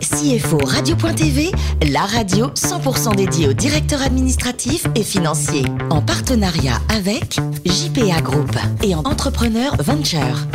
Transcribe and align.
CFO 0.00 0.58
Radio.tv, 0.64 1.50
la 1.90 2.02
radio 2.02 2.46
100% 2.48 3.16
dédiée 3.16 3.48
aux 3.48 3.52
directeurs 3.52 4.02
administratifs 4.02 4.86
et 4.94 5.02
financiers. 5.02 5.64
En 5.90 6.00
partenariat 6.02 6.80
avec 6.88 7.40
JPA 7.64 8.20
Group 8.20 8.56
et 8.82 8.94
en 8.94 9.00
Entrepreneur 9.00 9.74
Venture. 9.78 10.46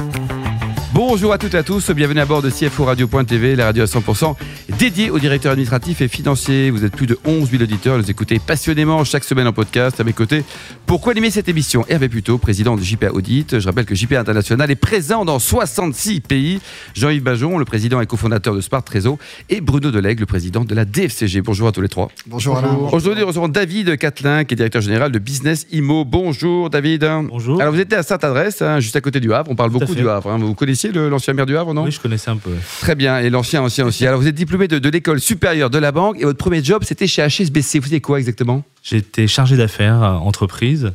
Bonjour 0.93 1.33
à 1.33 1.39
toutes 1.39 1.55
et 1.55 1.57
à 1.57 1.63
tous, 1.63 1.89
bienvenue 1.89 2.19
à 2.19 2.25
bord 2.25 2.43
de 2.43 2.51
CFO 2.51 2.85
Radio.tv, 2.85 3.55
la 3.55 3.65
radio 3.65 3.81
à 3.81 3.87
100% 3.87 4.35
dédiée 4.77 5.09
aux 5.09 5.17
directeurs 5.17 5.53
administratifs 5.53 6.01
et 6.01 6.07
financiers. 6.07 6.69
Vous 6.69 6.85
êtes 6.85 6.95
plus 6.95 7.07
de 7.07 7.17
11 7.25 7.49
000 7.49 7.63
auditeurs, 7.63 7.97
nous 7.97 8.11
écoutez 8.11 8.37
passionnément 8.37 9.03
chaque 9.03 9.23
semaine 9.23 9.47
en 9.47 9.53
podcast 9.53 9.99
à 9.99 10.03
mes 10.03 10.13
côtés. 10.13 10.43
Pourquoi 10.85 11.13
animer 11.13 11.31
cette 11.31 11.49
émission 11.49 11.83
Hervé 11.89 12.09
Puto, 12.09 12.37
président 12.37 12.75
de 12.75 12.81
JPA 12.81 13.11
Audit. 13.11 13.59
Je 13.59 13.65
rappelle 13.65 13.85
que 13.85 13.95
JPA 13.95 14.19
International 14.19 14.69
est 14.69 14.75
présent 14.75 15.25
dans 15.25 15.39
66 15.39 16.19
pays. 16.21 16.59
Jean-Yves 16.93 17.23
Bajon, 17.23 17.57
le 17.57 17.65
président 17.65 17.99
et 17.99 18.05
cofondateur 18.05 18.53
de 18.53 18.61
Smart 18.61 18.83
Réseau, 18.87 19.17
et 19.49 19.61
Bruno 19.61 19.89
Delègue, 19.89 20.19
le 20.19 20.27
président 20.27 20.63
de 20.63 20.75
la 20.75 20.85
DFCG. 20.85 21.41
Bonjour 21.41 21.67
à 21.67 21.71
tous 21.71 21.81
les 21.81 21.89
trois. 21.89 22.09
Bonjour 22.27 22.55
Alain. 22.57 22.75
Aujourd'hui, 22.91 23.21
nous 23.21 23.27
recevons 23.27 23.47
David 23.47 23.97
Catlin, 23.97 24.43
qui 24.43 24.53
est 24.53 24.57
directeur 24.57 24.83
général 24.83 25.11
de 25.11 25.17
Business 25.17 25.65
Imo. 25.71 26.05
Bonjour 26.05 26.69
David. 26.69 27.09
Bonjour. 27.29 27.59
Alors 27.59 27.73
vous 27.73 27.79
étiez 27.79 27.97
à 27.97 28.03
Sainte-Adresse, 28.03 28.61
hein, 28.61 28.79
juste 28.79 28.95
à 28.95 29.01
côté 29.01 29.19
du 29.19 29.33
Havre. 29.33 29.49
On 29.49 29.55
parle 29.55 29.71
Tout 29.71 29.79
beaucoup 29.79 29.95
du 29.95 30.07
Havre. 30.07 30.29
hein. 30.29 30.37
Vous 30.37 30.53
connaissiez 30.91 31.09
l'ancien 31.09 31.33
maire 31.33 31.45
du 31.45 31.57
Havre, 31.57 31.73
non 31.73 31.83
Oui, 31.83 31.91
je 31.91 31.99
connaissais 31.99 32.29
un 32.31 32.37
peu. 32.37 32.51
Très 32.81 32.95
bien, 32.95 33.19
et 33.19 33.29
l'ancien 33.29 33.61
ancien 33.61 33.85
aussi. 33.85 34.05
Alors 34.05 34.19
vous 34.19 34.27
êtes 34.27 34.35
diplômé 34.35 34.67
de, 34.67 34.79
de 34.79 34.89
l'école 34.89 35.19
supérieure 35.19 35.69
de 35.69 35.77
la 35.77 35.91
banque 35.91 36.17
et 36.19 36.25
votre 36.25 36.37
premier 36.37 36.63
job 36.63 36.83
c'était 36.85 37.07
chez 37.07 37.25
HSBC. 37.27 37.79
Vous 37.79 37.85
faisiez 37.85 38.01
quoi 38.01 38.19
exactement? 38.19 38.63
J'étais 38.83 39.27
chargé 39.27 39.55
d'affaires 39.55 40.03
euh, 40.03 40.13
entreprise. 40.15 40.91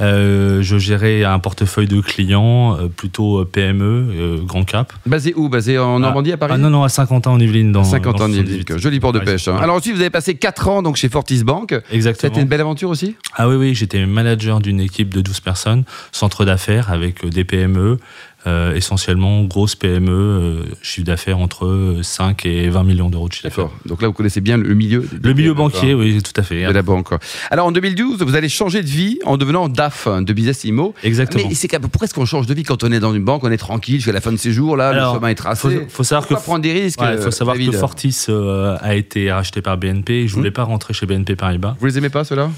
Euh, 0.00 0.60
je 0.62 0.76
gérais 0.76 1.22
un 1.24 1.38
portefeuille 1.38 1.86
de 1.86 2.00
clients 2.00 2.76
euh, 2.76 2.88
plutôt 2.88 3.44
PME, 3.44 3.84
euh, 3.84 4.38
grand 4.44 4.64
cap. 4.64 4.92
Basé 5.06 5.32
où? 5.36 5.48
Basé 5.48 5.78
en 5.78 6.00
Normandie, 6.00 6.32
à 6.32 6.36
Paris? 6.36 6.52
Ah 6.56 6.58
non, 6.58 6.70
non, 6.70 6.82
à 6.82 6.88
Saint-Quentin-en-Yvelines. 6.88 7.70
Dans, 7.70 7.84
50 7.84 8.18
dans 8.18 8.24
ans 8.24 8.28
de 8.28 8.34
78. 8.34 8.78
joli 8.78 8.98
port 8.98 9.12
de 9.12 9.20
pêche. 9.20 9.46
hein. 9.48 9.56
Alors 9.60 9.76
ensuite 9.76 9.94
vous 9.94 10.00
avez 10.00 10.10
passé 10.10 10.34
4 10.34 10.68
ans 10.68 10.82
donc 10.82 10.96
chez 10.96 11.08
Fortis 11.08 11.44
Bank. 11.44 11.74
Exactement. 11.92 12.30
C'était 12.32 12.42
une 12.42 12.48
belle 12.48 12.60
aventure 12.60 12.90
aussi? 12.90 13.14
Ah 13.36 13.48
oui, 13.48 13.54
oui, 13.56 13.74
j'étais 13.74 14.04
manager 14.06 14.60
d'une 14.60 14.80
équipe 14.80 15.14
de 15.14 15.20
12 15.20 15.40
personnes, 15.40 15.84
centre 16.12 16.44
d'affaires 16.44 16.90
avec 16.90 17.24
des 17.28 17.44
PME, 17.44 17.98
euh, 18.46 18.74
essentiellement 18.74 19.42
grosses 19.44 19.74
PME, 19.74 20.10
euh, 20.10 20.62
chiffre 20.82 21.06
d'affaires 21.06 21.38
entre 21.38 21.66
euh, 21.66 22.02
5 22.02 22.46
et 22.46 22.68
20 22.68 22.84
millions 22.84 23.10
d'euros 23.10 23.28
de 23.28 23.32
chiffre 23.32 23.44
d'affaires. 23.44 23.64
D'accord. 23.64 23.78
Donc 23.86 24.02
là 24.02 24.08
vous 24.08 24.14
connaissez 24.14 24.40
bien 24.40 24.56
le 24.56 24.74
milieu. 24.74 25.08
Le 25.22 25.32
milieu 25.34 25.54
banquier, 25.54 25.94
oui, 25.94 26.20
tout 26.22 26.38
à 26.38 26.42
fait. 26.42 26.66
De 26.66 26.72
la 26.72 26.82
banque. 26.82 27.08
Alors 27.50 27.66
en 27.66 27.72
2012, 27.72 28.22
vous 28.22 28.34
allez 28.34 28.48
changer 28.48 28.82
de 28.82 28.88
vie 28.88 29.18
en 29.24 29.36
devenant 29.36 29.68
DAF 29.68 30.08
de 30.08 30.32
Business 30.32 30.64
Immo. 30.64 30.94
Exactement. 31.02 31.44
Mais 31.48 31.54
c'est 31.54 31.68
pourquoi 31.78 32.04
est-ce 32.06 32.14
qu'on 32.14 32.24
change 32.24 32.46
de 32.46 32.54
vie 32.54 32.62
quand 32.62 32.84
on 32.84 32.92
est 32.92 33.00
dans 33.00 33.14
une 33.14 33.24
banque 33.24 33.44
On 33.44 33.50
est 33.50 33.56
tranquille 33.56 33.96
jusqu'à 33.96 34.12
la 34.12 34.20
fin 34.20 34.32
de 34.32 34.36
ses 34.36 34.52
jours, 34.52 34.76
là, 34.76 34.88
Alors, 34.88 35.14
le 35.14 35.18
chemin 35.18 35.28
est 35.28 35.38
faut, 35.38 35.44
tracé? 35.44 35.86
faut 35.88 36.04
savoir 36.04 36.26
que 36.28 36.34
prendre 36.34 36.60
des 36.60 36.72
risques 36.72 37.00
Ouais, 37.00 37.14
Il 37.14 37.18
faut 37.18 37.28
euh, 37.28 37.30
savoir 37.30 37.56
que 37.56 37.72
Fortis 37.72 38.26
euh, 38.28 38.76
a 38.80 38.94
été 38.94 39.32
racheté 39.32 39.62
par 39.62 39.76
BNP. 39.76 40.28
Je 40.28 40.34
voulais 40.34 40.50
pas 40.50 40.64
rentrer 40.64 40.94
chez 40.94 41.06
BNP 41.06 41.36
Paribas. 41.36 41.76
Vous 41.80 41.86
les 41.86 41.98
aimez 41.98 42.10
pas 42.10 42.24
ceux-là? 42.24 42.50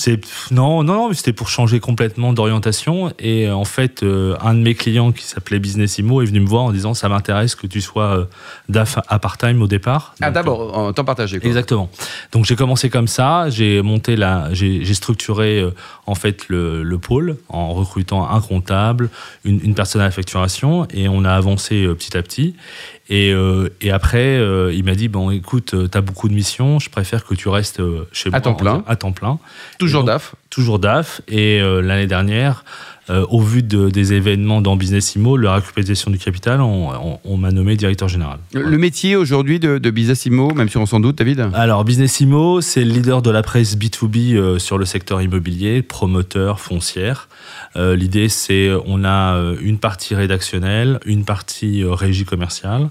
C'est 0.00 0.18
non, 0.50 0.82
non, 0.82 1.12
c'était 1.12 1.34
pour 1.34 1.50
changer 1.50 1.78
complètement 1.78 2.32
d'orientation. 2.32 3.12
Et 3.18 3.46
euh, 3.46 3.54
en 3.54 3.66
fait, 3.66 4.02
euh, 4.02 4.34
un 4.40 4.54
de 4.54 4.60
mes 4.60 4.74
clients 4.74 5.12
qui 5.12 5.24
s'appelait 5.24 5.58
Business 5.58 5.98
Imo 5.98 6.22
est 6.22 6.24
venu 6.24 6.40
me 6.40 6.46
voir 6.46 6.62
en 6.62 6.72
disant 6.72 6.94
ça 6.94 7.10
m'intéresse 7.10 7.54
que 7.54 7.66
tu 7.66 7.82
sois 7.82 8.16
euh, 8.16 8.24
DAF 8.70 8.98
à 9.08 9.18
part-time 9.18 9.60
au 9.60 9.66
départ. 9.66 10.14
Ah 10.22 10.30
d'abord, 10.30 10.74
en 10.78 10.94
temps 10.94 11.04
partagé. 11.04 11.38
quoi. 11.38 11.46
Exactement. 11.46 11.90
Donc 12.32 12.46
j'ai 12.46 12.56
commencé 12.56 12.88
comme 12.88 13.08
ça, 13.08 13.50
j'ai 13.50 13.82
monté 13.82 14.16
la, 14.16 14.48
j'ai 14.54 14.94
structuré 14.94 15.62
en 16.06 16.14
fait 16.14 16.48
le, 16.48 16.82
le 16.82 16.98
pôle 16.98 17.36
en 17.50 17.74
recrutant 17.74 18.26
un 18.30 18.40
comptable, 18.40 19.10
une, 19.44 19.60
une 19.62 19.74
personne 19.74 20.00
à 20.00 20.04
la 20.04 20.10
facturation 20.10 20.88
et 20.94 21.08
on 21.10 21.26
a 21.26 21.32
avancé 21.32 21.86
petit 21.88 22.16
à 22.16 22.22
petit. 22.22 22.54
Et, 23.12 23.34
et 23.80 23.90
après, 23.90 24.38
il 24.72 24.84
m'a 24.84 24.94
dit 24.94 25.08
bon, 25.08 25.30
écoute, 25.30 25.74
tu 25.90 25.98
as 25.98 26.00
beaucoup 26.00 26.28
de 26.28 26.34
missions, 26.34 26.78
je 26.78 26.88
préfère 26.90 27.24
que 27.24 27.34
tu 27.34 27.48
restes 27.48 27.82
chez 28.12 28.30
moi 28.30 28.40
temps 28.40 28.54
plein. 28.54 28.84
à 28.86 28.94
temps 28.94 29.10
plein. 29.12 29.38
Toujours 29.78 29.89
Donc, 29.98 30.06
DAF. 30.06 30.34
Toujours 30.50 30.78
DAF. 30.78 31.20
Et 31.28 31.60
euh, 31.60 31.80
l'année 31.80 32.06
dernière, 32.06 32.64
euh, 33.10 33.26
au 33.28 33.40
vu 33.42 33.62
de- 33.62 33.88
des 33.90 34.12
événements 34.14 34.60
dans 34.62 34.76
Business 34.76 35.14
Imo, 35.16 35.36
la 35.36 35.54
récupération 35.56 36.10
du 36.10 36.18
capital, 36.18 36.60
on, 36.60 36.90
on- 36.92 37.18
on 37.24 37.36
m'a 37.36 37.50
nommé 37.50 37.76
directeur 37.76 38.08
général. 38.08 38.38
Le- 38.54 38.62
Le 38.62 38.78
métier 38.78 39.16
aujourd'hui 39.16 39.58
de, 39.60 39.78
de 39.78 39.90
Business 39.90 40.24
Immo, 40.26 40.54
même 40.54 40.68
si 40.68 40.76
on 40.78 40.86
s'en 40.86 41.00
doute, 41.00 41.18
David 41.18 41.48
Alors, 41.54 41.84
Business 41.84 42.20
Imo, 42.20 42.60
c'est 42.60 42.84
le 42.84 42.90
leader 42.92 43.20
de 43.22 43.30
la 43.30 43.42
presse 43.42 43.76
B2B 43.76 44.34
euh, 44.36 44.58
sur 44.58 44.78
le 44.78 44.84
secteur 44.84 45.20
immobilier, 45.20 45.82
promoteur, 45.82 46.60
foncière. 46.60 47.28
Euh, 47.76 47.96
L'idée, 47.96 48.28
c'est 48.28 48.70
on 48.86 49.04
a 49.04 49.36
une 49.60 49.78
partie 49.78 50.14
rédactionnelle, 50.14 50.98
une 51.04 51.24
partie 51.24 51.82
euh, 51.82 51.92
régie 51.92 52.24
commerciale, 52.24 52.90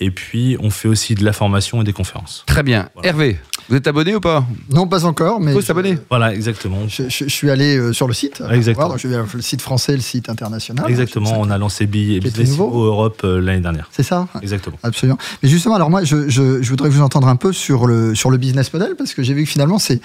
et 0.00 0.10
puis 0.10 0.56
on 0.60 0.70
fait 0.70 0.88
aussi 0.88 1.14
de 1.14 1.24
la 1.24 1.32
formation 1.32 1.80
et 1.80 1.84
des 1.84 1.92
conférences. 1.92 2.44
Très 2.46 2.62
bien. 2.62 2.88
Voilà. 2.94 3.08
Hervé, 3.10 3.38
vous 3.68 3.76
êtes 3.76 3.86
abonné 3.86 4.14
ou 4.14 4.20
pas? 4.20 4.46
Non, 4.70 4.86
pas 4.86 5.04
encore, 5.04 5.40
mais 5.40 5.50
Il 5.52 5.54
faut 5.54 5.60
je- 5.60 5.66
s'abonner. 5.66 5.98
Voilà, 6.08 6.34
exactement. 6.34 6.78
Je, 6.88 7.04
je- 7.08 7.24
je 7.24 7.28
suis 7.28 7.50
allé 7.50 7.92
sur 7.92 8.06
le 8.06 8.14
site. 8.14 8.42
Exactement. 8.50 8.86
voir, 8.86 8.88
donc 8.96 8.98
je 9.00 9.08
vais 9.08 9.16
le 9.34 9.42
site 9.42 9.57
français, 9.62 9.92
le 9.94 10.00
site 10.00 10.28
international. 10.28 10.84
Exactement, 10.88 11.38
on 11.38 11.50
a 11.50 11.58
lancé 11.58 11.86
Business 11.86 12.58
Europe 12.58 13.22
euh, 13.24 13.40
l'année 13.40 13.60
dernière. 13.60 13.88
C'est 13.92 14.02
ça 14.02 14.28
Exactement. 14.42 14.76
Absolument. 14.82 15.18
Mais 15.42 15.48
justement, 15.48 15.74
alors 15.74 15.90
moi, 15.90 16.04
je, 16.04 16.28
je- 16.28 16.62
je 16.62 16.70
voudrais 16.70 16.88
vous 16.88 17.00
entendre 17.02 17.28
un 17.28 17.36
peu 17.36 17.52
sur 17.52 17.86
le, 17.86 18.14
sur 18.14 18.30
le 18.30 18.36
business 18.36 18.72
model, 18.72 18.94
parce 18.96 19.14
que 19.14 19.22
j'ai 19.22 19.34
vu 19.34 19.44
que 19.44 19.50
finalement, 19.50 19.78
c'est 19.78 20.00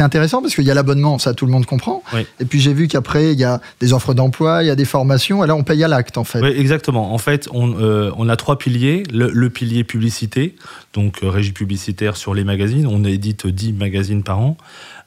intéressant, 0.00 0.42
parce 0.42 0.54
qu'il 0.54 0.64
y 0.64 0.70
a 0.70 0.74
l'abonnement, 0.74 1.18
ça 1.18 1.34
tout 1.34 1.46
le 1.46 1.52
monde 1.52 1.66
comprend. 1.66 2.02
Oui. 2.14 2.26
Et 2.40 2.44
puis 2.44 2.60
j'ai 2.60 2.72
vu 2.72 2.88
qu'après, 2.88 3.32
il 3.32 3.38
y 3.38 3.44
a 3.44 3.60
des 3.80 3.92
offres 3.92 4.14
d'emploi, 4.14 4.62
il 4.62 4.66
y 4.66 4.70
a 4.70 4.76
des 4.76 4.84
formations, 4.84 5.44
et 5.44 5.46
là, 5.46 5.54
on 5.56 5.62
paye 5.64 5.82
à 5.84 5.88
l'acte, 5.88 6.18
en 6.18 6.24
fait. 6.24 6.40
Oui, 6.40 6.48
exactement. 6.56 7.12
En 7.14 7.18
fait, 7.18 7.48
on, 7.52 7.74
euh, 7.80 8.10
on 8.16 8.28
a 8.28 8.36
trois 8.36 8.58
piliers. 8.58 9.02
Le, 9.12 9.30
le 9.30 9.50
pilier 9.50 9.84
publicité, 9.84 10.56
donc 10.94 11.22
euh, 11.22 11.28
régie 11.30 11.52
publicitaire 11.52 12.16
sur 12.16 12.34
les 12.34 12.44
magazines. 12.44 12.86
On 12.86 13.04
édite 13.04 13.46
10 13.46 13.72
magazines 13.74 14.22
par 14.22 14.38
an. 14.40 14.56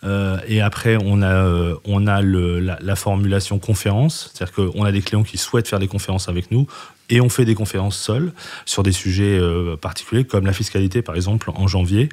Euh, 0.03 0.37
et 0.47 0.59
après, 0.61 0.97
on 1.03 1.21
a, 1.21 1.73
on 1.85 2.07
a 2.07 2.21
le- 2.21 2.59
la, 2.59 2.77
la 2.81 2.95
formulation 2.95 3.57
conférence. 3.73 4.31
C'est-à-dire 4.33 4.53
qu'on 4.55 4.83
a 4.83 4.91
des 4.91 5.01
clients 5.01 5.23
qui 5.23 5.37
souhaitent 5.37 5.67
faire 5.67 5.79
des 5.79 5.87
conférences 5.87 6.29
avec 6.29 6.51
nous. 6.51 6.67
Et 7.09 7.19
on 7.21 7.29
fait 7.29 7.45
des 7.45 7.55
conférences 7.55 7.97
seules 7.97 8.31
sur 8.65 8.81
des 8.83 8.91
sujets 8.93 9.37
euh, 9.37 9.75
particuliers, 9.75 10.23
comme 10.25 10.45
la 10.45 10.53
fiscalité, 10.53 11.01
par 11.01 11.15
exemple, 11.15 11.51
en 11.53 11.67
janvier. 11.67 12.09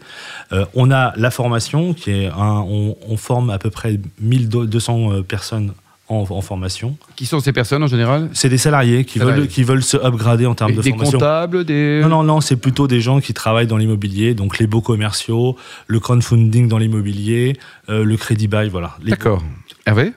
Euh, 0.53 0.65
on 0.75 0.91
a 0.91 1.13
la 1.17 1.31
formation, 1.31 1.95
qui 1.95 2.11
est 2.11 2.27
un, 2.27 2.65
on, 2.77 2.97
on 3.09 3.17
forme 3.17 3.51
à 3.51 3.59
peu 3.59 3.71
près 3.71 4.01
1200 4.21 5.13
euh, 5.13 5.23
personnes 5.23 5.73
en- 6.09 6.27
en 6.29 6.41
formation. 6.41 6.97
Qui 7.15 7.25
sont 7.25 7.39
ces 7.39 7.53
personnes 7.53 7.85
en 7.85 7.87
général? 7.87 8.29
C'est 8.33 8.49
des 8.49 8.59
salariés 8.59 9.05
qui 9.05 9.21
Salariés. 9.21 9.41
veulent, 9.43 9.49
qui 9.49 9.63
veulent 9.63 9.83
se 9.85 9.97
upgrader 9.97 10.45
en 10.47 10.57
termes 10.57 10.73
Des, 10.73 10.79
de 10.79 10.83
des 10.83 10.91
formation. 10.91 11.19
comptables, 11.19 11.65
des. 11.65 12.01
Non, 12.03 12.09
non, 12.09 12.23
non, 12.25 12.41
c'est 12.41 12.57
plutôt 12.57 12.89
des 12.89 13.01
gens 13.01 13.21
qui 13.21 13.33
travaillent 13.33 13.69
dans 13.69 13.77
l'immobilier, 13.77 14.35
donc 14.35 14.59
les 14.59 14.67
beaux 14.67 14.81
commerciaux, 14.83 15.57
le 15.87 16.01
crowdfunding 16.01 16.67
dans 16.67 16.79
l'immobilier, 16.79 17.57
euh, 17.89 18.03
le 18.05 18.17
crédit 18.17 18.49
bail, 18.49 18.69
voilà. 18.71 18.97
D'accord. 19.05 19.41
Hervé? 19.87 20.13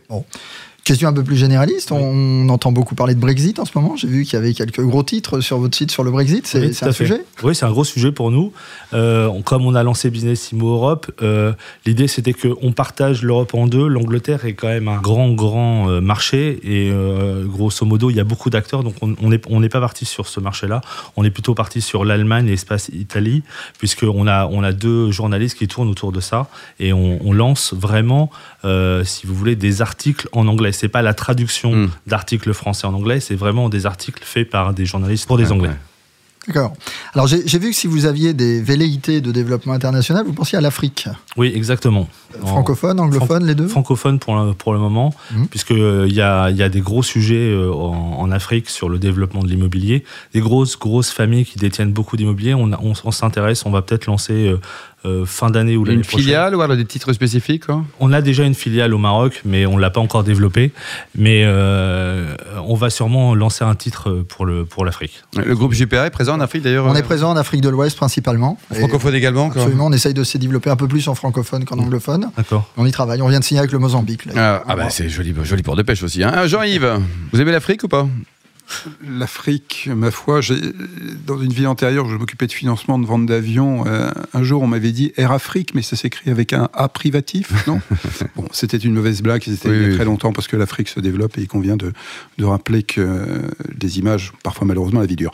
Question 0.83 1.07
un 1.07 1.13
peu 1.13 1.23
plus 1.23 1.37
généraliste, 1.37 1.93
on 1.93 2.49
entend 2.49 2.73
beaucoup 2.73 2.93
parler 2.93 3.15
de 3.15 3.19
Brexit 3.21 3.57
en 3.57 3.63
ce 3.63 3.71
moment. 3.75 3.95
J'ai 3.95 4.09
vu 4.09 4.25
qu'il 4.25 4.33
y 4.33 4.35
avait 4.35 4.53
quelques 4.53 4.81
gros 4.81 5.01
titres 5.01 5.39
sur 5.39 5.57
votre 5.57 5.77
site 5.77 5.91
sur 5.91 6.03
le 6.03 6.11
Brexit. 6.11 6.45
C'est 6.45 6.59
Oui, 6.59 6.77
un 6.81 6.87
fait. 6.87 6.91
sujet 6.91 7.21
Oui, 7.41 7.55
c'est 7.55 7.63
un 7.63 7.71
gros 7.71 7.85
sujet 7.85 8.11
pour 8.11 8.31
nous. 8.31 8.51
Euh, 8.93 9.27
on- 9.27 9.41
comme 9.43 9.65
on 9.65 9.75
a 9.75 9.83
lancé 9.83 10.09
Business 10.09 10.51
Imo 10.51 10.73
Europe, 10.73 11.09
euh, 11.21 11.53
l'idée 11.85 12.09
c'était 12.09 12.33
qu'on 12.33 12.73
partage 12.73 13.21
l'Europe 13.23 13.53
en 13.53 13.65
deux. 13.67 13.87
L'Angleterre 13.87 14.43
est 14.43 14.55
quand 14.55 14.67
même 14.67 14.89
un 14.89 14.97
grand, 14.99 15.31
grand 15.31 15.89
euh, 15.89 16.01
marché 16.01 16.59
et 16.65 16.91
euh, 16.91 17.45
grosso 17.45 17.85
modo, 17.85 18.09
il 18.09 18.17
y 18.17 18.19
a 18.19 18.25
beaucoup 18.25 18.49
d'acteurs. 18.49 18.83
Donc 18.83 18.95
on 19.01 19.29
n'est 19.29 19.39
on 19.49 19.61
pas 19.61 19.79
parti 19.79 20.03
sur 20.03 20.27
ce 20.27 20.41
marché-là. 20.41 20.81
On 21.15 21.23
est 21.23 21.31
plutôt 21.31 21.53
parti 21.55 21.79
sur 21.79 22.03
l'Allemagne 22.03 22.47
et 22.47 22.51
l'espace 22.51 22.89
Italie, 22.93 23.43
puisqu'on 23.79 24.27
a, 24.27 24.47
on 24.47 24.61
a 24.63 24.73
deux 24.73 25.11
journalistes 25.11 25.57
qui 25.57 25.69
tournent 25.69 25.87
autour 25.87 26.11
de 26.11 26.19
ça 26.19 26.47
et 26.81 26.91
on, 26.91 27.25
on 27.25 27.31
lance 27.31 27.73
vraiment, 27.73 28.29
si 29.05 29.25
vous 29.27 29.33
voulez, 29.33 29.55
des 29.55 29.81
articles 29.81 30.27
en 30.33 30.45
anglais. 30.49 30.72
C'est 30.73 30.89
pas 30.89 31.01
la 31.01 31.13
traduction 31.13 31.73
Mm. 31.75 31.89
d'articles 32.07 32.53
français 32.53 32.85
en 32.87 32.93
anglais, 32.93 33.19
c'est 33.19 33.35
vraiment 33.35 33.69
des 33.69 33.85
articles 33.85 34.23
faits 34.25 34.49
par 34.49 34.73
des 34.73 34.85
journalistes 34.85 35.25
pour 35.27 35.37
des 35.37 35.45
Ouais, 35.45 35.51
Anglais. 35.53 35.69
ouais. 35.69 35.75
D'accord. 36.47 36.73
Alors 37.13 37.25
j'ai 37.25 37.57
vu 37.57 37.69
que 37.69 37.75
si 37.75 37.87
vous 37.87 38.05
aviez 38.05 38.33
des 38.33 38.61
velléités 38.61 39.21
de 39.21 39.31
développement 39.31 39.71
international, 39.71 40.25
vous 40.25 40.33
pensiez 40.33 40.57
à 40.57 40.61
l'Afrique. 40.61 41.07
Oui, 41.37 41.49
exactement. 41.55 42.09
En- 42.41 42.47
Francophone, 42.47 42.99
anglophone, 42.99 43.45
les 43.47 43.55
deux 43.55 43.69
francophone 43.69 44.19
pour 44.19 44.35
le, 44.35 44.51
pour 44.53 44.73
le 44.73 44.79
moment, 44.79 45.13
Mhm. 45.33 45.47
puisqu'il 45.47 46.11
y, 46.13 46.19
a, 46.19 46.49
il 46.49 46.57
y 46.57 46.63
a 46.63 46.67
des 46.67 46.81
gros 46.81 47.01
sujets 47.01 47.49
euh, 47.49 47.71
en, 47.71 48.17
en 48.19 48.29
Afrique 48.31 48.69
sur 48.69 48.89
le 48.89 48.99
développement 48.99 49.41
de 49.41 49.47
l'immobilier, 49.47 50.03
des 50.33 50.41
grosses, 50.41 50.77
grosses 50.77 51.11
familles 51.11 51.45
qui 51.45 51.59
détiennent 51.59 51.93
beaucoup 51.93 52.17
d'immobilier. 52.17 52.53
On, 52.53 52.73
on, 52.73 52.91
on 53.05 53.11
s'intéresse, 53.11 53.65
on 53.65 53.71
va 53.71 53.81
peut-être 53.81 54.07
lancer 54.07 54.53
euh, 55.05 55.25
fin 55.25 55.49
d'année 55.49 55.75
ou 55.77 55.83
l'année 55.85 55.97
Une 55.97 56.01
prochaine. 56.03 56.21
filiale 56.21 56.55
ou 56.55 56.61
alors 56.61 56.77
des 56.77 56.85
titres 56.85 57.13
spécifiques 57.13 57.65
quoi 57.65 57.83
On 57.99 58.11
a 58.13 58.21
déjà 58.21 58.43
une 58.43 58.53
filiale 58.53 58.93
au 58.93 58.97
Maroc, 58.97 59.41
mais 59.45 59.65
on 59.65 59.77
l'a 59.77 59.89
pas 59.89 59.99
encore 60.01 60.23
développée. 60.23 60.71
Mais 61.17 61.43
euh, 61.45 62.35
on 62.65 62.75
va 62.75 62.89
sûrement 62.89 63.35
lancer 63.35 63.63
un 63.63 63.75
titre 63.75 64.23
pour 64.29 64.45
le 64.45 64.65
pour 64.65 64.85
l'Afrique. 64.85 65.23
Le 65.35 65.55
groupe 65.55 65.73
GPA 65.73 66.05
est 66.07 66.09
présent 66.09 66.35
en 66.35 66.39
Afrique 66.39 66.63
d'ailleurs 66.63 66.85
On 66.85 66.93
euh, 66.93 66.97
est 66.97 67.03
présent 67.03 67.31
en 67.31 67.35
Afrique 67.35 67.61
de 67.61 67.69
l'Ouest 67.69 67.97
principalement. 67.97 68.57
Francophone 68.71 69.15
également 69.15 69.49
quoi 69.49 69.61
Absolument, 69.61 69.87
on 69.87 69.91
essaye 69.91 70.13
de 70.13 70.23
se 70.23 70.37
développer 70.37 70.69
un 70.69 70.75
peu 70.75 70.87
plus 70.87 71.07
en 71.07 71.15
francophone 71.15 71.65
qu'en 71.65 71.77
anglophone. 71.79 72.31
D'accord. 72.37 72.69
On 72.77 72.85
y 72.85 72.91
travaille. 72.91 73.21
On 73.21 73.27
vient 73.27 73.39
de 73.39 73.43
signer 73.43 73.59
avec 73.59 73.71
le 73.71 73.79
Mozambique. 73.79 74.25
là. 74.25 74.33
Ah, 74.35 74.63
ah 74.67 74.75
bah 74.75 74.89
c'est 74.89 75.09
joli, 75.09 75.33
joli 75.43 75.63
port 75.63 75.75
de 75.75 75.83
pêche 75.83 76.03
aussi. 76.03 76.23
hein. 76.23 76.47
Jean-Yves, 76.47 76.99
vous 77.31 77.41
aimez 77.41 77.51
l'Afrique 77.51 77.83
ou 77.83 77.87
pas? 77.87 78.07
L'Afrique, 79.05 79.89
ma 79.93 80.11
foi, 80.11 80.39
dans 81.25 81.39
une 81.41 81.53
vie 81.53 81.67
antérieure, 81.67 82.09
je 82.09 82.15
m'occupais 82.15 82.47
de 82.47 82.51
financement 82.51 82.97
de 82.97 83.05
vente 83.05 83.25
d'avions. 83.25 83.85
Euh, 83.87 84.09
un 84.33 84.43
jour, 84.43 84.61
on 84.61 84.67
m'avait 84.67 84.91
dit 84.91 85.13
Air 85.17 85.31
Afrique, 85.31 85.75
mais 85.75 85.81
ça 85.81 85.95
s'écrit 85.95 86.31
avec 86.31 86.53
un 86.53 86.69
A 86.73 86.89
privatif, 86.89 87.67
non 87.67 87.81
Bon, 88.35 88.47
c'était 88.51 88.77
une 88.77 88.93
mauvaise 88.93 89.21
blague, 89.21 89.43
c'était 89.43 89.69
il 89.69 89.89
y 89.89 89.91
a 89.91 89.95
très 89.95 90.05
longtemps 90.05 90.33
parce 90.33 90.47
que 90.47 90.55
l'Afrique 90.55 90.89
se 90.89 90.99
développe 90.99 91.37
et 91.37 91.41
il 91.41 91.47
convient 91.47 91.77
de, 91.77 91.93
de 92.37 92.45
rappeler 92.45 92.83
que 92.83 93.01
euh, 93.01 93.51
des 93.75 93.99
images, 93.99 94.33
parfois 94.43 94.65
malheureusement, 94.65 95.01
la 95.01 95.05
vie 95.05 95.15
dure. 95.15 95.33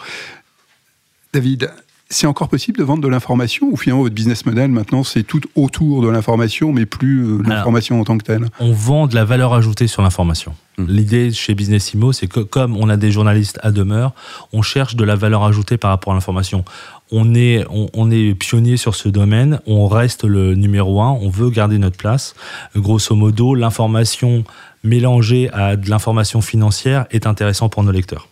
David, 1.34 1.72
c'est 2.11 2.25
encore 2.25 2.50
possible 2.50 2.79
de 2.79 2.83
vendre 2.83 3.03
de 3.03 3.07
l'information 3.07 3.67
ou 3.71 3.77
finalement 3.77 4.01
votre 4.03 4.15
business 4.15 4.45
model 4.45 4.71
maintenant 4.71 5.03
c'est 5.03 5.21
tout 5.21 5.41
autour 5.56 6.01
de 6.01 6.09
l'information 6.09 6.73
mais 6.73 6.88
plus 6.88 7.23
euh, 7.23 7.44
l'information 7.45 8.01
en 8.01 8.03
tant 8.03 8.17
que 8.17 8.23
telle? 8.23 8.47
On 8.59 8.71
vend 8.71 9.06
de 9.06 9.13
la 9.13 9.25
valeur 9.25 9.53
ajoutée 9.53 9.85
sur 9.85 10.01
l'information. 10.01 10.56
Hmm. 10.77 10.85
L'idée 10.88 11.31
chez 11.31 11.53
Business 11.53 11.94
Imo, 11.94 12.11
c'est 12.11 12.27
que 12.27 12.39
comme 12.39 12.75
on 12.77 12.89
a 12.89 12.97
des 12.97 13.11
journalistes 13.11 13.59
à 13.61 13.71
demeure, 13.71 14.13
on 14.53 14.63
cherche 14.63 14.95
de 14.95 15.03
la 15.03 15.15
valeur 15.15 15.44
ajoutée 15.44 15.77
par 15.77 15.91
rapport 15.91 16.13
à 16.13 16.15
l'information. 16.15 16.65
On 17.11 17.33
est, 17.33 17.65
on, 17.71 18.11
est 18.11 18.35
pionnier 18.35 18.77
sur 18.77 18.94
ce 18.94 19.09
domaine, 19.09 19.59
on 19.65 19.88
reste 19.88 20.23
le 20.23 20.53
numéro 20.53 21.01
un, 21.01 21.11
on 21.11 21.29
veut 21.29 21.50
garder 21.50 21.79
notre 21.79 21.97
place. 21.97 22.35
Grosso 22.75 23.15
modo, 23.15 23.56
l'information 23.56 24.44
mélangée 24.83 25.50
à 25.51 25.75
de 25.75 25.89
l'information 25.89 26.41
financière 26.41 27.07
est 27.09 27.25
intéressant 27.25 27.67
pour 27.67 27.83
nos 27.83 27.91
lecteurs. 27.91 28.27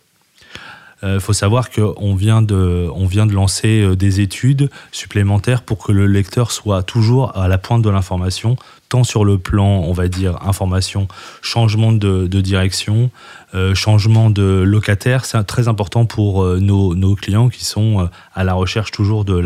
Il 1.02 1.08
euh, 1.08 1.20
faut 1.20 1.32
savoir 1.32 1.70
qu'on 1.70 2.14
vient 2.16 2.42
de, 2.42 2.88
on 2.92 3.06
vient 3.06 3.26
lancer 3.32 3.82
euh, 3.82 3.94
des 3.94 4.20
études 4.20 4.68
supplémentaires 4.90 5.62
pour 5.62 5.78
que 5.78 5.92
le 5.92 6.06
lecteur 6.06 6.50
soit 6.50 6.82
toujours 6.82 7.36
à 7.36 7.46
la 7.46 7.56
pointe 7.56 7.82
de 7.82 7.90
l'information, 7.90 8.56
tant 8.88 9.04
sur 9.04 9.24
le 9.24 9.38
plan, 9.38 9.66
on 9.66 9.92
va 9.92 10.08
dire, 10.08 10.42
information, 10.42 11.06
changement 11.40 11.92
de, 11.92 12.26
direction, 12.26 13.10
euh, 13.54 13.76
changement 13.76 14.28
de 14.28 14.42
locataire. 14.42 15.24
C'est 15.24 15.42
très 15.44 15.68
important 15.68 16.04
pour 16.04 16.44
nos, 16.44 16.96
nos, 16.96 17.14
clients 17.14 17.48
qui 17.48 17.64
sont 17.64 18.08
à 18.34 18.44
la 18.44 18.54
recherche 18.54 18.90
toujours 18.90 19.24
de 19.24 19.38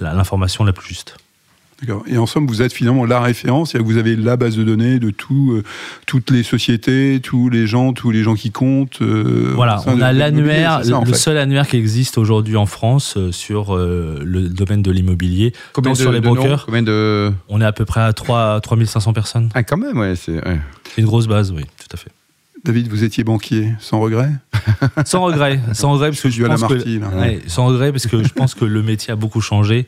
l'information 0.00 0.64
la, 0.64 0.68
la 0.68 0.72
plus 0.72 0.88
juste. 0.88 1.16
D'accord. 1.80 2.02
Et 2.08 2.18
en 2.18 2.26
somme, 2.26 2.48
vous 2.48 2.60
êtes 2.60 2.72
finalement 2.72 3.04
la 3.04 3.20
référence, 3.20 3.76
vous 3.76 3.98
avez 3.98 4.16
la 4.16 4.36
base 4.36 4.56
de 4.56 4.64
données 4.64 4.98
de 4.98 5.10
tout, 5.10 5.52
euh, 5.52 5.62
toutes 6.06 6.30
les 6.30 6.42
sociétés, 6.42 7.20
tous 7.22 7.48
les 7.50 7.68
gens, 7.68 7.92
tous 7.92 8.10
les 8.10 8.24
gens 8.24 8.34
qui 8.34 8.50
comptent. 8.50 9.00
Euh, 9.00 9.52
voilà, 9.54 9.80
on 9.86 10.00
a 10.00 10.12
l'annuaire, 10.12 10.80
le, 10.80 11.12
seul 11.12 11.38
annuaire 11.38 11.68
qui 11.68 11.76
existe 11.76 12.18
aujourd'hui 12.18 12.56
en 12.56 12.66
France 12.66 13.14
euh, 13.16 13.30
sur 13.30 13.76
le 13.76 14.48
domaine 14.48 14.82
de 14.82 14.90
l'immobilier. 14.90 15.52
Combien 15.72 15.92
de, 15.92 15.96
sur 15.96 16.10
les 16.10 16.20
brokers 16.20 16.66
Combien 16.66 16.82
de... 16.82 17.32
On 17.48 17.60
est 17.60 17.64
à 17.64 17.72
peu 17.72 17.84
près 17.84 18.00
à 18.00 18.12
3, 18.12 18.60
3500 18.60 19.12
personnes. 19.12 19.48
Ah, 19.54 19.62
quand 19.62 19.76
même, 19.76 19.98
ouais. 19.98 20.14
C'est 20.16 20.40
une 20.96 21.06
grosse 21.06 21.28
base, 21.28 21.52
oui, 21.52 21.62
tout 21.62 21.94
à 21.94 21.96
fait. 21.96 22.10
David, 22.64 22.88
vous 22.88 23.04
étiez 23.04 23.22
banquier, 23.22 23.72
sans 23.78 24.00
regret? 24.00 24.30
Sans 25.04 25.22
regret, 25.22 25.60
sans 25.72 25.92
regret 25.92 26.10
parce 26.10 26.20
que 26.20 26.30
je 26.30 26.44
pense 26.44 26.64
que, 26.64 27.48
sans 27.48 27.66
regret 27.66 27.92
parce 27.92 28.06
que 28.06 28.22
je 28.22 28.32
pense 28.32 28.54
que 28.54 28.64
le 28.64 28.82
métier 28.82 29.12
a 29.12 29.16
beaucoup 29.16 29.40
changé. 29.40 29.86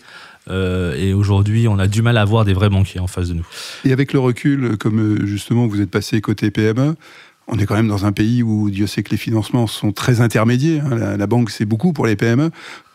Euh, 0.48 0.94
et 0.96 1.12
aujourd'hui, 1.12 1.68
on 1.68 1.78
a 1.78 1.86
du 1.86 2.02
mal 2.02 2.16
à 2.16 2.22
avoir 2.22 2.44
des 2.44 2.52
vrais 2.52 2.70
banquiers 2.70 3.00
en 3.00 3.06
face 3.06 3.28
de 3.28 3.34
nous. 3.34 3.46
Et 3.84 3.92
avec 3.92 4.12
le 4.12 4.18
recul, 4.18 4.76
comme 4.78 5.00
euh, 5.00 5.26
justement 5.26 5.66
vous 5.66 5.80
êtes 5.80 5.90
passé 5.90 6.20
côté 6.20 6.50
PME, 6.50 6.96
on 7.46 7.58
est 7.58 7.66
quand 7.66 7.74
même 7.74 7.88
dans 7.88 8.06
un 8.06 8.12
pays 8.12 8.42
où 8.42 8.70
Dieu 8.70 8.86
sait 8.86 9.02
que 9.02 9.10
les 9.10 9.16
financements 9.16 9.66
sont 9.66 9.92
très 9.92 10.20
intermédiaires. 10.20 10.86
Hein. 10.86 11.16
La, 11.16 11.26
banque, 11.26 11.50
c'est 11.50 11.64
beaucoup 11.64 11.92
pour 11.92 12.06
les 12.06 12.16
PME. 12.16 12.50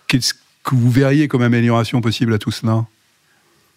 Qu'est-ce 0.07 0.33
que 0.33 0.75
vous 0.75 0.89
verriez 0.89 1.27
comme 1.27 1.41
amélioration 1.41 2.01
possible 2.01 2.33
à 2.33 2.37
tout 2.37 2.51
cela? 2.51 2.85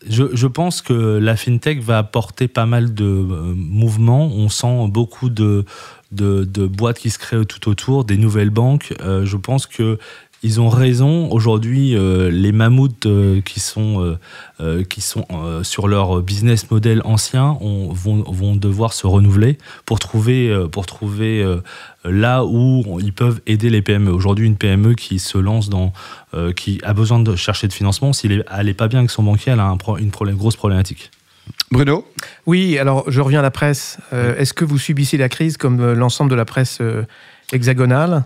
Je, 0.08 0.46
pense 0.46 0.80
que 0.80 1.18
la 1.18 1.34
fintech 1.34 1.80
va 1.80 1.98
apporter 1.98 2.46
pas 2.46 2.66
mal 2.66 2.94
de 2.94 3.04
euh, 3.04 3.54
mouvements. 3.56 4.26
On 4.26 4.48
sent 4.48 4.86
beaucoup 4.88 5.28
de, 5.28 5.64
de, 6.12 6.66
boîtes 6.66 7.00
qui 7.00 7.10
se 7.10 7.18
créent 7.18 7.44
tout 7.44 7.68
autour, 7.68 8.04
des 8.04 8.16
nouvelles 8.16 8.50
banques. 8.50 8.94
je 9.00 9.36
pense 9.36 9.66
que 9.66 9.98
ils 10.42 10.60
ont 10.60 10.68
raison. 10.68 11.30
Aujourd'hui, 11.30 11.96
euh, 11.96 12.30
les 12.30 12.52
mammouths 12.52 13.06
euh, 13.06 13.40
qui 13.40 13.58
sont, 13.58 14.16
euh, 14.60 14.84
qui 14.84 15.00
sont 15.00 15.26
sur 15.62 15.88
leur 15.88 16.22
business 16.22 16.70
model 16.70 17.02
ancien 17.04 17.58
vont, 17.60 18.22
vont, 18.22 18.54
devoir 18.54 18.92
se 18.92 19.06
renouveler 19.06 19.58
pour 19.84 19.98
trouver, 19.98 20.66
pour 20.70 20.86
trouver 20.86 21.44
là 22.04 22.44
où 22.44 22.98
ils 23.00 23.12
peuvent 23.12 23.40
aider 23.46 23.70
les 23.70 23.82
PME. 23.82 24.10
Aujourd'hui, 24.10 24.46
une 24.46 24.56
PME 24.56 24.94
qui 24.94 25.18
se 25.18 25.38
lance 25.38 25.68
dans, 25.68 25.92
qui 26.56 26.80
a 26.84 26.92
besoin 26.92 27.20
de 27.20 27.36
chercher 27.36 27.68
de 27.68 27.72
financement, 27.72 28.12
s'il 28.12 28.44
elle 28.56 28.66
n'est 28.66 28.74
pas 28.74 28.88
bien 28.88 29.00
avec 29.00 29.10
son 29.10 29.22
banquier, 29.22 29.52
elle 29.52 29.60
a 29.60 29.76
une 29.98 30.10
problème, 30.10 30.36
grosse 30.36 30.56
problématique. 30.56 31.10
Bruno? 31.70 32.06
Oui, 32.46 32.78
alors 32.78 33.10
je 33.10 33.20
reviens 33.20 33.40
à 33.40 33.42
la 33.42 33.50
presse. 33.50 33.98
Est-ce 34.12 34.52
que 34.52 34.64
vous 34.64 34.78
subissez 34.78 35.16
la 35.16 35.28
crise 35.28 35.56
comme 35.56 35.92
l'ensemble 35.92 36.30
de 36.30 36.36
la 36.36 36.44
presse 36.44 36.80
hexagonale? 37.52 38.24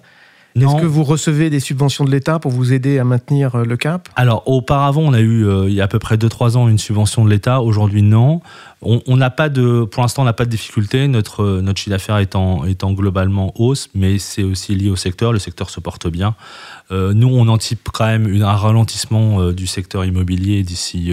Est-ce 0.55 0.81
que 0.81 0.87
vous 0.87 1.05
recevez 1.05 1.51
des 1.51 1.61
subventions 1.61 2.05
de 2.05 2.11
l'État 2.11 2.39
pour 2.39 2.51
vous 2.51 2.73
aider 2.73 2.99
à 2.99 3.05
maintenir 3.05 3.55
euh, 3.55 3.65
le 3.65 3.77
cap? 3.77 4.09
Alors, 4.17 4.43
auparavant, 4.47 5.03
on 5.03 5.13
a 5.13 5.21
eu, 5.21 5.47
euh, 5.47 5.69
il 5.69 5.75
y 5.75 5.81
a 5.81 5.85
à 5.85 5.89
peu 5.89 5.99
près 5.99 6.17
2-3 6.17 6.57
ans, 6.57 6.69
une 6.69 6.79
subvention 6.79 7.25
de 7.25 7.31
l'État. 7.31 7.63
Aujourd'hui, 7.63 8.03
non. 8.03 8.41
On 8.83 9.17
n'a 9.17 9.31
pas 9.31 9.49
de, 9.49 9.85
pour 9.85 10.03
l'instant, 10.03 10.23
on 10.23 10.25
n'a 10.25 10.33
pas 10.33 10.45
de 10.45 10.51
difficulté. 10.51 11.07
Notre, 11.09 11.43
euh, 11.43 11.61
notre 11.61 11.79
chiffre 11.79 11.91
d'affaires 11.91 12.19
est 12.19 12.35
en, 12.35 12.93
globalement 12.93 13.53
hausse, 13.57 13.89
mais 13.95 14.19
c'est 14.19 14.43
aussi 14.43 14.75
lié 14.75 14.91
au 14.91 14.97
secteur. 14.97 15.33
Le 15.33 15.39
secteur 15.39 15.71
se 15.71 15.81
porte 15.81 16.09
bien. 16.09 16.35
nous, 16.91 17.29
on 17.29 17.49
anticipe 17.49 17.89
quand 17.93 18.07
même 18.07 18.43
un 18.43 18.53
ralentissement 18.53 19.53
du 19.53 19.67
secteur 19.67 20.05
immobilier 20.05 20.63
d'ici 20.63 21.13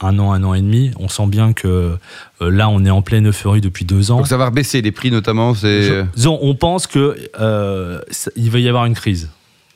un 0.00 0.18
an, 0.18 0.32
un 0.32 0.42
an 0.44 0.54
et 0.54 0.60
demi. 0.60 0.90
On 0.98 1.08
sent 1.08 1.26
bien 1.26 1.52
que 1.52 1.96
euh, 2.42 2.50
là, 2.50 2.68
on 2.68 2.84
est 2.84 2.90
en 2.90 3.02
pleine 3.02 3.28
euphorie 3.28 3.60
depuis 3.60 3.84
deux 3.84 4.10
ans. 4.10 4.18
Donc 4.18 4.26
ça 4.26 4.36
va 4.36 4.50
baisser 4.50 4.82
les 4.82 4.92
prix 4.92 5.10
notamment. 5.10 5.54
C'est... 5.54 6.04
on 6.26 6.54
pense 6.54 6.86
que 6.86 7.16
euh, 7.40 8.00
il 8.36 8.50
va 8.50 8.58
y 8.58 8.68
avoir 8.68 8.86
une 8.86 8.94
crise. 8.94 9.30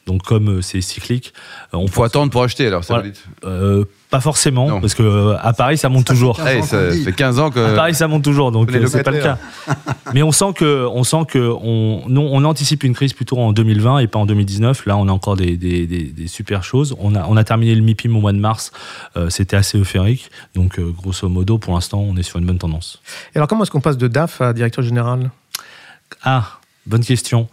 Donc 0.08 0.22
comme 0.22 0.48
euh, 0.48 0.62
c'est 0.62 0.80
cyclique, 0.80 1.32
on 1.72 1.86
faut 1.86 2.02
attendre 2.02 2.32
pour 2.32 2.42
acheter 2.42 2.66
alors. 2.66 2.82
Ça 2.82 3.00
pas 4.10 4.20
forcément, 4.20 4.80
parce 4.80 4.94
que 4.94 5.02
euh, 5.02 5.36
à 5.38 5.52
Paris 5.52 5.76
ça 5.76 5.90
monte 5.90 6.06
toujours. 6.06 6.38
ça 6.38 6.90
fait 6.92 7.12
15 7.12 7.38
ans 7.40 7.50
que. 7.50 7.60
À 7.60 7.74
Paris 7.74 7.94
ça 7.94 8.08
monte 8.08 8.24
toujours, 8.24 8.52
donc 8.52 8.72
euh, 8.72 8.86
c'est 8.86 9.02
pas 9.02 9.10
le 9.10 9.20
cas. 9.20 9.38
Mais 10.14 10.22
on 10.22 10.32
sent 10.32 10.54
que, 10.54 10.86
on 10.86 11.04
sent 11.04 11.26
que, 11.28 11.38
on, 11.38 12.04
on 12.06 12.44
anticipe 12.44 12.84
une 12.84 12.94
crise 12.94 13.12
plutôt 13.12 13.36
en 13.36 13.52
2020 13.52 13.98
et 13.98 14.06
pas 14.06 14.18
en 14.18 14.24
2019. 14.24 14.86
Là, 14.86 14.96
on 14.96 15.08
a 15.08 15.12
encore 15.12 15.36
des, 15.36 15.58
des, 15.58 15.86
des, 15.86 16.26
super 16.26 16.64
choses. 16.64 16.96
On 16.98 17.14
a, 17.14 17.26
on 17.28 17.36
a 17.36 17.44
terminé 17.44 17.74
le 17.74 17.82
MIPIM 17.82 18.16
au 18.16 18.20
mois 18.20 18.32
de 18.32 18.38
mars. 18.38 18.72
Euh, 19.18 19.28
c'était 19.28 19.56
assez 19.56 19.78
euphorique. 19.78 20.30
Donc, 20.54 20.80
grosso 20.80 21.28
modo, 21.28 21.58
pour 21.58 21.74
l'instant, 21.74 22.00
on 22.00 22.16
est 22.16 22.22
sur 22.22 22.38
une 22.38 22.46
bonne 22.46 22.58
tendance. 22.58 23.02
Et 23.34 23.36
alors, 23.36 23.46
comment 23.48 23.64
est-ce 23.64 23.70
qu'on 23.70 23.82
passe 23.82 23.98
de 23.98 24.08
DAF 24.08 24.40
à 24.40 24.54
directeur 24.54 24.82
général? 24.82 25.30
Ah, 26.22 26.60
bonne 26.86 27.04
question. 27.04 27.48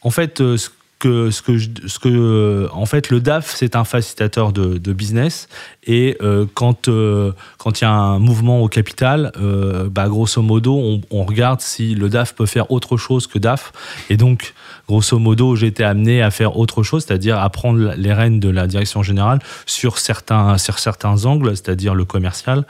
En 0.00 0.10
fait, 0.10 0.38
ce 0.38 0.70
que 0.98 1.30
ce 1.30 1.42
que 1.42 1.58
ce 1.58 1.98
que 1.98 2.68
en 2.72 2.86
fait 2.86 3.10
le 3.10 3.20
DAF 3.20 3.54
c'est 3.54 3.76
un 3.76 3.84
facilitateur 3.84 4.52
de, 4.52 4.92
business. 4.92 5.48
Et 5.86 6.16
euh, 6.22 6.46
quand 6.54 6.88
euh, 6.88 7.32
quand 7.58 7.80
il 7.80 7.84
y 7.84 7.86
a 7.86 7.92
un 7.92 8.18
mouvement 8.18 8.62
au 8.62 8.68
capital 8.68 9.32
euh, 9.40 9.88
bah, 9.88 10.08
grosso 10.08 10.42
modo 10.42 10.76
on, 10.76 11.00
on, 11.10 11.24
regarde 11.24 11.60
si 11.60 11.94
le 11.94 12.08
DAF 12.08 12.34
peut 12.34 12.46
faire 12.46 12.70
autre 12.70 12.96
chose 12.96 13.26
que 13.26 13.38
DAF. 13.38 13.72
Et 14.10 14.16
donc 14.16 14.54
grosso 14.88 15.18
modo 15.18 15.54
j'ai 15.56 15.68
été 15.68 15.84
amené 15.84 16.22
à 16.22 16.30
faire 16.30 16.56
autre 16.56 16.82
chose 16.82 17.04
c'est-à-dire 17.06 17.38
à 17.38 17.48
prendre 17.50 17.94
les 17.96 18.12
rênes 18.12 18.40
de 18.40 18.48
la 18.48 18.66
direction 18.66 19.02
générale 19.02 19.38
sur 19.66 19.98
certains 19.98 20.58
sur 20.58 20.78
certains 20.78 21.26
angles 21.26 21.50
c'est-à-dire 21.50 21.94
le 21.94 22.04
commercial. 22.04 22.66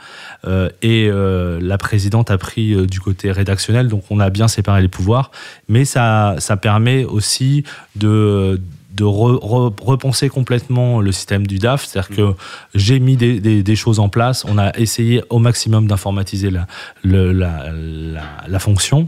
Et 0.81 1.09
la 1.11 1.77
présidente 1.77 2.31
a 2.31 2.37
pris 2.37 2.75
du 2.87 2.99
côté 2.99 3.31
rédactionnel 3.31 3.87
donc 3.87 4.03
on 4.09 4.19
a 4.19 4.29
bien 4.29 4.47
séparé 4.47 4.81
les 4.81 4.87
pouvoirs. 4.87 5.31
Mais 5.67 5.85
ça 5.85 6.35
ça 6.39 6.57
permet 6.57 7.05
aussi 7.05 7.63
de 7.95 8.18
de, 8.19 9.03
repenser 9.03 10.29
complètement 10.29 11.01
le 11.01 11.11
système 11.11 11.47
du 11.47 11.57
DAF. 11.57 11.85
C'est-à-dire 11.85 12.15
que 12.15 12.35
j'ai 12.75 12.99
mis 12.99 13.15
des, 13.17 13.75
choses 13.75 13.99
en 13.99 14.09
place. 14.09 14.45
On 14.45 14.57
a 14.57 14.77
essayé 14.77 15.23
au 15.29 15.39
maximum 15.39 15.87
d'informatiser 15.87 16.51
la, 16.51 16.67
la, 17.03 18.59
fonction. 18.59 19.07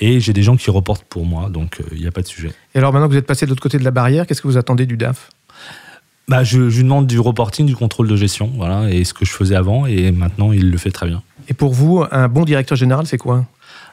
Et 0.00 0.20
j'ai 0.20 0.32
des 0.32 0.42
gens 0.42 0.56
qui 0.56 0.70
reportent 0.70 1.04
pour 1.04 1.24
moi. 1.24 1.48
Donc, 1.48 1.80
il 1.90 1.98
euh, 1.98 2.00
n'y 2.00 2.06
a 2.06 2.12
pas 2.12 2.22
de 2.22 2.26
sujet. 2.26 2.52
Et 2.74 2.78
alors, 2.78 2.92
maintenant 2.92 3.08
que 3.08 3.12
vous 3.12 3.18
êtes 3.18 3.26
passé 3.26 3.46
de 3.46 3.50
l'autre 3.50 3.62
côté 3.62 3.78
de 3.78 3.84
la 3.84 3.90
barrière, 3.90 4.26
qu'est-ce 4.26 4.42
que 4.42 4.48
vous 4.48 4.58
attendez 4.58 4.86
du 4.86 4.96
DAF? 4.96 5.30
Bah, 6.28 6.42
je, 6.42 6.60
lui 6.60 6.82
demande 6.82 7.06
du 7.06 7.20
reporting, 7.20 7.66
du 7.66 7.76
contrôle 7.76 8.08
de 8.08 8.16
gestion, 8.16 8.50
voilà, 8.56 8.90
et 8.90 9.04
ce 9.04 9.14
que 9.14 9.24
je 9.24 9.30
faisais 9.30 9.54
avant, 9.54 9.86
et 9.86 10.10
maintenant 10.10 10.50
il 10.50 10.72
le 10.72 10.78
fait 10.78 10.90
très 10.90 11.06
bien. 11.06 11.22
Et 11.48 11.54
pour 11.54 11.72
vous, 11.72 12.04
un 12.10 12.26
bon 12.26 12.44
directeur 12.44 12.76
général, 12.76 13.06
c'est 13.06 13.18
quoi? 13.18 13.44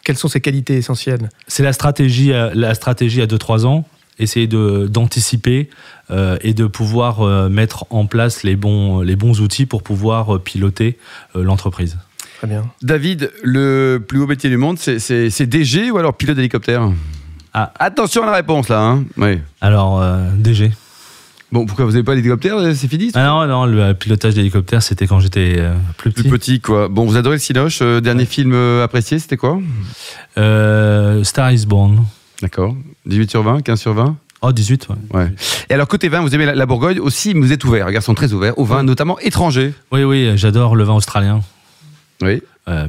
Quelles 0.04 0.18
sont 0.18 0.28
ses 0.28 0.42
qualités 0.42 0.76
essentielles? 0.76 1.30
C'est 1.48 1.62
la 1.62 1.74
stratégie, 1.74 2.32
la 2.32 2.74
stratégie 2.74 3.22
à 3.22 3.28
2-3 3.28 3.66
ans, 3.68 3.86
essayer 4.20 4.48
d'anticiper 4.48 5.70
euh, 6.12 6.38
et 6.42 6.54
de 6.54 6.68
pouvoir 6.68 7.22
euh, 7.22 7.50
mettre 7.50 7.86
en 7.90 8.06
place 8.06 8.44
les 8.44 8.56
bons, 8.56 9.02
les 9.02 9.16
bons 9.16 9.42
outils 9.42 9.66
pour 9.66 9.84
pouvoir 9.84 10.36
euh, 10.36 10.40
piloter 10.40 10.98
l'entreprise. 11.36 11.98
Très 12.38 12.48
bien. 12.48 12.70
David, 12.82 13.32
le 13.42 14.04
plus 14.06 14.20
haut 14.20 14.28
métier 14.28 14.50
du 14.50 14.58
monde, 14.58 14.78
c'est 14.78 15.46
DG 15.46 15.92
ou 15.92 15.98
alors 15.98 16.16
pilote 16.16 16.36
d'hélicoptère? 16.36 16.92
Ah. 17.54 17.72
Attention 17.80 18.24
à 18.24 18.26
la 18.26 18.34
réponse 18.34 18.68
là. 18.70 18.82
Hein. 18.82 19.06
oui. 19.18 19.40
Alors, 19.62 20.04
DG. 20.36 20.72
Bon, 21.52 21.68
pourquoi 21.68 21.86
vous 21.86 21.92
n'avez 21.92 22.04
pas 22.04 22.16
l'hélicoptère 22.16 22.58
C'est 22.76 22.88
fini 22.88 23.12
ah 23.14 23.24
Non, 23.24 23.46
non, 23.46 23.66
le 23.66 23.94
pilotage 23.94 24.34
d'hélicoptère, 24.34 24.82
c'était 24.82 25.06
quand 25.06 25.20
j'étais 25.20 25.64
plus 25.98 26.12
petit. 26.12 26.28
Plus 26.28 26.32
petit, 26.32 26.60
quoi. 26.60 26.90
Bon, 26.90 27.06
vous 27.06 27.16
adorez 27.16 27.36
le 27.36 27.40
Cinoche. 27.40 27.82
dernier 27.82 28.26
film 28.26 28.54
apprécié, 28.82 29.20
c'était 29.20 29.38
quoi? 29.38 29.60
Star 30.36 31.52
is 31.52 31.66
Born. 31.66 32.04
D'accord. 32.44 32.76
18 33.06 33.32
sur 33.32 33.42
20, 33.42 33.62
15 33.62 33.80
sur 33.80 33.94
20 33.94 34.18
Oh, 34.42 34.52
18, 34.52 34.90
ouais. 35.14 35.32
Et 35.70 35.74
alors, 35.74 35.88
côté 35.88 36.10
vin, 36.10 36.20
vous 36.20 36.36
aimez 36.36 36.46
la, 36.46 36.66
Bourgogne 36.66 37.00
aussi, 37.00 37.34
mais 37.34 37.40
vous 37.40 37.54
êtes 37.54 37.64
ouvert, 37.64 37.88
un 37.88 37.92
garçon 37.94 38.14
très 38.14 38.34
ouvert, 38.34 38.60
au 38.60 38.66
vin, 38.66 38.84
notamment 38.84 39.18
étranger. 39.20 39.74
Oui, 39.94 40.04
oui, 40.04 40.34
j'adore 40.36 40.76
le 40.76 40.84
vin 40.84 40.94
australien. 40.94 41.40
Oui. 42.22 42.42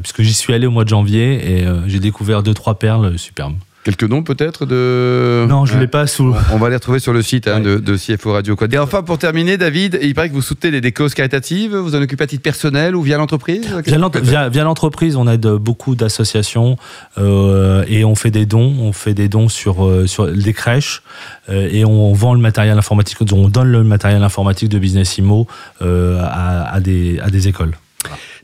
puisque 0.03 0.23
j'y 0.23 0.35
suis 0.35 0.53
allé 0.53 0.67
au 0.67 0.73
mois 0.73 0.83
de 0.83 0.89
janvier 0.89 1.61
et 1.61 1.67
j'ai 1.87 2.01
découvert 2.01 2.43
deux, 2.43 2.55
trois 2.55 2.81
perles 2.81 3.17
superbes. 3.17 3.55
Quelques 3.85 4.05
noms 4.05 4.23
peut-être 4.23 4.65
de. 4.65 5.45
Non, 5.47 5.67
je 5.67 5.75
ne 5.75 5.81
l'ai 5.81 5.87
pas 5.87 6.07
sous. 6.07 6.35
On 6.53 6.57
va 6.57 6.71
les 6.71 6.77
retrouver 6.77 7.01
sur 7.01 7.13
le 7.13 7.21
site 7.21 7.47
hein, 7.47 7.61
de, 7.61 7.77
de, 7.77 7.97
CFO 7.99 8.33
Radio. 8.33 8.57
Et 8.73 8.79
enfin, 8.79 9.03
pour 9.03 9.19
terminer, 9.19 9.59
David, 9.59 9.99
il 10.01 10.15
paraît 10.15 10.31
que 10.31 10.35
vous 10.35 10.41
soutenez 10.41 10.81
des, 10.81 10.93
causes 10.93 11.13
caritatives. 11.13 11.77
Vous 11.77 11.95
en 11.95 12.01
occupez 12.01 12.25
à 12.25 12.27
titre 12.27 12.43
personnel 12.43 12.97
ou 12.97 13.03
via 13.03 13.19
l'entreprise 13.19 13.69
Via 13.85 14.65
l'entreprise, 14.65 15.17
on 15.17 15.29
aide 15.29 15.47
beaucoup 15.47 15.97
d'associations 15.97 16.79
euh, 17.19 17.85
et 17.87 18.07
on 18.07 18.15
fait 18.15 18.31
des 18.31 18.47
dons. 18.47 18.75
On 18.81 18.93
fait 18.93 19.13
des 19.13 19.29
dons 19.29 19.51
sur, 19.51 19.85
euh, 19.85 20.07
sur 20.07 20.33
des 20.33 20.55
crèches 20.55 21.03
euh, 21.51 21.69
et 21.71 21.85
on 21.85 22.15
vend 22.15 22.33
le 22.33 22.41
matériel 22.41 22.79
informatique. 22.79 23.19
On 23.33 23.49
donne 23.49 23.71
le 23.71 23.85
matériel 23.85 24.23
informatique 24.23 24.71
de 24.71 24.79
Business 24.79 25.19
Imo 25.19 25.47
à, 25.83 26.81
des, 26.81 27.21
à 27.21 27.29
des 27.29 27.49
écoles. 27.49 27.77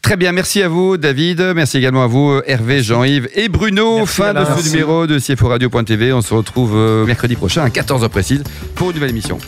Très 0.02 0.16
bien, 0.16 0.32
merci 0.32 0.62
à 0.62 0.68
vous 0.68 0.96
David, 0.96 1.52
merci 1.54 1.76
également 1.78 2.02
à 2.02 2.06
vous 2.06 2.40
Hervé, 2.46 2.82
Jean-Yves 2.82 3.28
et 3.34 3.48
Bruno. 3.48 4.06
fin 4.06 4.34
de 4.34 4.44
ce 4.44 4.68
numéro 4.70 5.06
de 5.06 5.18
CFO 5.18 5.48
Radio.tv. 5.48 6.12
On 6.12 6.22
se 6.22 6.34
retrouve 6.34 6.72
euh, 6.74 7.04
mercredi 7.04 7.36
prochain 7.36 7.62
à 7.62 7.68
14h 7.68 8.08
précise 8.08 8.42
pour 8.74 8.88
une 8.90 8.94
nouvelle 8.94 9.10
émission. 9.10 9.38